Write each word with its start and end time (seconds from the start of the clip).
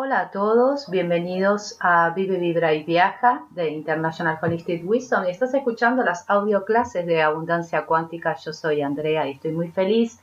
Hola 0.00 0.20
a 0.20 0.30
todos, 0.30 0.88
bienvenidos 0.88 1.76
a 1.80 2.10
Vive, 2.10 2.38
Vibra 2.38 2.72
y 2.72 2.84
Viaja 2.84 3.46
de 3.50 3.70
International 3.70 4.38
Holistic 4.40 4.88
Wisdom. 4.88 5.24
Estás 5.24 5.52
escuchando 5.54 6.04
las 6.04 6.30
audio 6.30 6.64
clases 6.64 7.04
de 7.04 7.20
Abundancia 7.20 7.84
Cuántica. 7.84 8.36
Yo 8.36 8.52
soy 8.52 8.80
Andrea 8.80 9.26
y 9.26 9.32
estoy 9.32 9.50
muy 9.50 9.72
feliz 9.72 10.20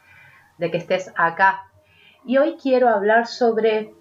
de 0.57 0.71
que 0.71 0.77
estés 0.77 1.11
acá. 1.17 1.65
Y 2.23 2.37
hoy 2.37 2.55
quiero 2.55 2.87
hablar 2.87 3.27
sobre, 3.27 3.93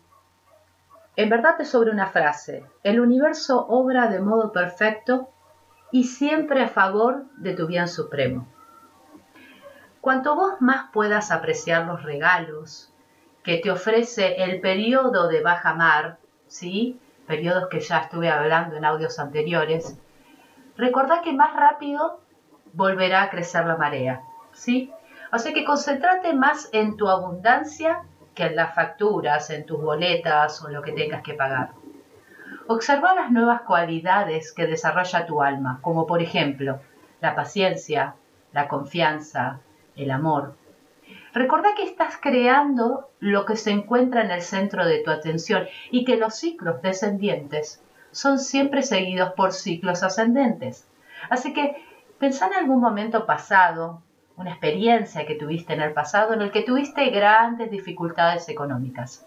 en 1.17 1.29
verdad 1.29 1.60
es 1.60 1.71
sobre 1.71 1.91
una 1.91 2.06
frase. 2.06 2.65
El 2.85 3.01
universo 3.01 3.67
obra 3.67 4.06
de 4.06 4.21
modo 4.21 4.53
perfecto 4.53 5.29
y 5.91 6.04
siempre 6.04 6.63
a 6.63 6.69
favor 6.69 7.25
de 7.38 7.53
tu 7.53 7.67
bien 7.67 7.88
supremo. 7.88 8.47
Cuanto 10.01 10.37
vos 10.37 10.61
más 10.61 10.93
puedas 10.93 11.33
apreciar 11.33 11.85
los 11.87 12.04
regalos, 12.04 12.94
que 13.45 13.58
te 13.58 13.71
ofrece 13.71 14.42
el 14.42 14.60
periodo 14.60 15.29
de 15.29 15.42
baja 15.42 15.74
mar, 15.74 16.16
¿sí? 16.48 16.98
periodos 17.27 17.68
que 17.68 17.80
ya 17.80 17.98
estuve 17.98 18.30
hablando 18.30 18.77
en 18.77 18.84
audios 18.84 19.18
anteriores, 19.18 19.96
recordá 20.77 21.20
que 21.23 21.32
más 21.32 21.54
rápido 21.54 22.20
volverá 22.73 23.23
a 23.23 23.30
crecer 23.30 23.66
la 23.66 23.77
marea. 23.77 24.23
¿sí? 24.52 24.91
O 25.30 25.38
sea 25.38 25.52
que 25.52 25.65
concéntrate 25.65 26.32
más 26.32 26.70
en 26.73 26.96
tu 26.96 27.09
abundancia 27.09 28.02
que 28.34 28.46
en 28.46 28.56
las 28.56 28.74
facturas, 28.74 29.51
en 29.51 29.65
tus 29.66 29.80
boletas 29.80 30.62
o 30.62 30.68
lo 30.68 30.82
que 30.82 30.92
tengas 30.92 31.23
que 31.23 31.34
pagar. 31.34 31.70
Observa 32.66 33.15
las 33.15 33.30
nuevas 33.30 33.60
cualidades 33.62 34.52
que 34.52 34.66
desarrolla 34.66 35.26
tu 35.26 35.42
alma, 35.42 35.79
como 35.82 36.06
por 36.06 36.23
ejemplo 36.23 36.80
la 37.20 37.34
paciencia, 37.34 38.15
la 38.52 38.68
confianza, 38.68 39.60
el 39.96 40.10
amor, 40.10 40.54
Recuerda 41.34 41.74
que 41.74 41.83
estás 41.83 42.16
creando 42.16 43.11
lo 43.19 43.45
que 43.45 43.56
se 43.56 43.73
encuentra 43.73 44.23
en 44.23 44.30
el 44.30 44.41
centro 44.41 44.87
de 44.87 45.02
tu 45.02 45.11
atención 45.11 45.66
y 45.91 46.05
que 46.05 46.16
los 46.16 46.37
ciclos 46.37 46.80
descendientes 46.80 47.83
son 48.12 48.38
siempre 48.38 48.82
seguidos 48.82 49.32
por 49.32 49.52
ciclos 49.52 50.04
ascendentes. 50.04 50.87
Así 51.29 51.52
que 51.52 51.85
pensá 52.21 52.46
en 52.46 52.54
algún 52.54 52.80
momento 52.80 53.26
pasado, 53.26 54.01
una 54.37 54.51
experiencia 54.51 55.26
que 55.26 55.35
tuviste 55.35 55.73
en 55.73 55.80
el 55.80 55.93
pasado 55.93 56.35
en 56.35 56.41
el 56.41 56.52
que 56.52 56.63
tuviste 56.63 57.10
grandes 57.10 57.69
dificultades 57.69 58.48
económicas. 58.48 59.26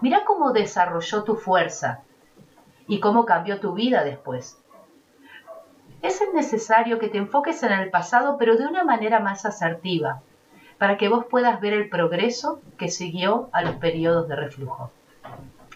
Mira 0.00 0.24
cómo 0.24 0.52
desarrolló 0.52 1.22
tu 1.22 1.36
fuerza 1.36 2.00
y 2.86 2.98
cómo 2.98 3.26
cambió 3.26 3.60
tu 3.60 3.74
vida 3.74 4.04
después. 4.04 4.58
Es 6.00 6.22
necesario 6.32 6.98
que 6.98 7.08
te 7.08 7.18
enfoques 7.18 7.62
en 7.62 7.72
el 7.72 7.90
pasado, 7.90 8.38
pero 8.38 8.56
de 8.56 8.66
una 8.66 8.84
manera 8.84 9.20
más 9.20 9.44
asertiva 9.44 10.22
para 10.80 10.96
que 10.96 11.10
vos 11.10 11.26
puedas 11.26 11.60
ver 11.60 11.74
el 11.74 11.90
progreso 11.90 12.62
que 12.78 12.88
siguió 12.88 13.50
a 13.52 13.60
los 13.60 13.74
periodos 13.74 14.28
de 14.28 14.34
reflujo. 14.34 14.90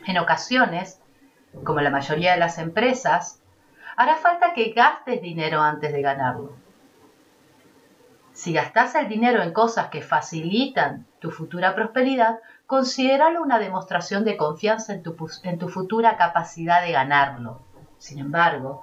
En 0.07 0.17
ocasiones, 0.17 0.99
como 1.63 1.83
la 1.83 1.91
mayoría 1.91 2.33
de 2.33 2.39
las 2.39 2.57
empresas, 2.57 3.39
hará 3.99 4.17
falta 4.17 4.55
que 4.55 4.71
gastes 4.71 5.21
dinero 5.21 5.61
antes 5.61 5.93
de 5.93 6.01
ganarlo. 6.01 6.53
Si 8.33 8.55
gastas 8.55 8.95
el 8.95 9.09
dinero 9.09 9.43
en 9.43 9.53
cosas 9.53 9.89
que 9.89 10.01
facilitan 10.01 11.05
tu 11.19 11.31
futura 11.31 11.75
prosperidad, 11.75 12.39
considéralo 12.67 13.43
una 13.43 13.59
demostración 13.59 14.25
de 14.25 14.39
confianza 14.39 14.95
en 14.95 15.03
tu, 15.03 15.15
en 15.43 15.59
tu 15.59 15.69
futura 15.69 16.17
capacidad 16.17 16.81
de 16.81 16.93
ganarlo. 16.93 17.61
Sin 17.99 18.21
embargo, 18.21 18.83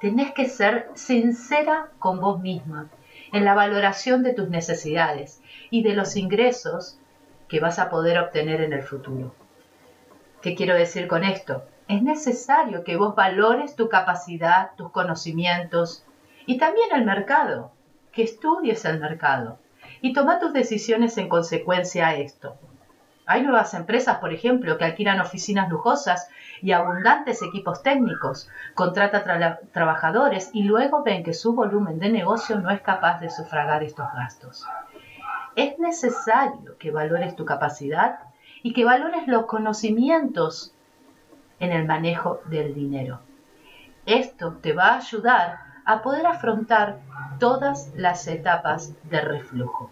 tenés 0.00 0.32
que 0.32 0.48
ser 0.48 0.90
sincera 0.94 1.90
con 2.00 2.18
vos 2.18 2.40
misma 2.40 2.88
en 3.32 3.44
la 3.44 3.54
valoración 3.54 4.22
de 4.22 4.34
tus 4.34 4.48
necesidades 4.48 5.40
y 5.70 5.82
de 5.82 5.94
los 5.94 6.16
ingresos 6.16 6.98
que 7.48 7.60
vas 7.60 7.78
a 7.78 7.88
poder 7.88 8.18
obtener 8.18 8.60
en 8.60 8.72
el 8.72 8.82
futuro. 8.82 9.34
¿Qué 10.42 10.54
quiero 10.54 10.74
decir 10.74 11.08
con 11.08 11.24
esto? 11.24 11.64
Es 11.88 12.02
necesario 12.02 12.84
que 12.84 12.96
vos 12.96 13.14
valores 13.14 13.76
tu 13.76 13.88
capacidad, 13.88 14.70
tus 14.76 14.90
conocimientos 14.90 16.04
y 16.46 16.58
también 16.58 16.88
el 16.94 17.04
mercado, 17.04 17.72
que 18.12 18.22
estudies 18.22 18.84
el 18.84 19.00
mercado 19.00 19.58
y 20.00 20.12
toma 20.12 20.38
tus 20.38 20.52
decisiones 20.52 21.16
en 21.18 21.28
consecuencia 21.28 22.08
a 22.08 22.16
esto. 22.16 22.56
Hay 23.28 23.42
nuevas 23.42 23.74
empresas, 23.74 24.18
por 24.18 24.32
ejemplo, 24.32 24.78
que 24.78 24.84
alquilan 24.84 25.20
oficinas 25.20 25.68
lujosas 25.68 26.28
y 26.62 26.70
abundantes 26.70 27.42
equipos 27.42 27.82
técnicos, 27.82 28.48
contrata 28.74 29.24
trabajadores 29.72 30.50
y 30.52 30.62
luego 30.62 31.02
ven 31.02 31.24
que 31.24 31.34
su 31.34 31.52
volumen 31.52 31.98
de 31.98 32.08
negocio 32.08 32.60
no 32.60 32.70
es 32.70 32.80
capaz 32.82 33.18
de 33.18 33.28
sufragar 33.30 33.82
estos 33.82 34.06
gastos. 34.14 34.64
Es 35.56 35.76
necesario 35.80 36.78
que 36.78 36.92
valores 36.92 37.34
tu 37.34 37.44
capacidad 37.44 38.20
y 38.62 38.72
que 38.72 38.84
valores 38.84 39.26
los 39.26 39.46
conocimientos 39.46 40.72
en 41.58 41.72
el 41.72 41.84
manejo 41.84 42.40
del 42.44 42.74
dinero. 42.74 43.18
Esto 44.04 44.52
te 44.62 44.72
va 44.72 44.90
a 44.90 44.98
ayudar 44.98 45.58
a 45.84 46.00
poder 46.00 46.26
afrontar 46.26 47.00
todas 47.40 47.90
las 47.96 48.28
etapas 48.28 48.94
de 49.02 49.20
reflujo. 49.20 49.90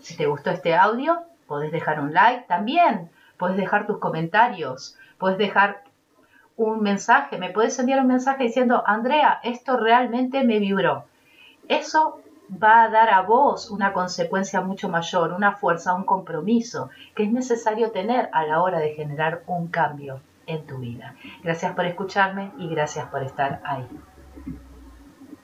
Si 0.00 0.16
te 0.18 0.26
gustó 0.26 0.50
este 0.50 0.74
audio, 0.74 1.22
Puedes 1.48 1.72
dejar 1.72 1.98
un 1.98 2.14
like 2.14 2.44
también, 2.46 3.10
puedes 3.38 3.56
dejar 3.56 3.86
tus 3.86 3.98
comentarios, 3.98 4.96
puedes 5.18 5.38
dejar 5.38 5.82
un 6.56 6.82
mensaje, 6.82 7.38
me 7.38 7.50
puedes 7.50 7.78
enviar 7.78 8.00
un 8.00 8.06
mensaje 8.08 8.44
diciendo, 8.44 8.82
Andrea, 8.86 9.40
esto 9.42 9.76
realmente 9.76 10.44
me 10.44 10.58
vibró. 10.58 11.04
Eso 11.68 12.20
va 12.50 12.82
a 12.82 12.88
dar 12.88 13.10
a 13.10 13.22
vos 13.22 13.70
una 13.70 13.92
consecuencia 13.92 14.60
mucho 14.60 14.88
mayor, 14.88 15.32
una 15.32 15.52
fuerza, 15.52 15.94
un 15.94 16.04
compromiso 16.04 16.90
que 17.14 17.24
es 17.24 17.32
necesario 17.32 17.90
tener 17.90 18.28
a 18.32 18.44
la 18.44 18.62
hora 18.62 18.78
de 18.78 18.94
generar 18.94 19.42
un 19.46 19.68
cambio 19.68 20.20
en 20.46 20.66
tu 20.66 20.78
vida. 20.78 21.14
Gracias 21.42 21.74
por 21.74 21.84
escucharme 21.84 22.52
y 22.58 22.68
gracias 22.68 23.06
por 23.08 23.22
estar 23.22 23.60
ahí. 23.64 23.86